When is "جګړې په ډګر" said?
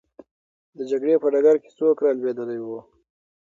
0.91-1.55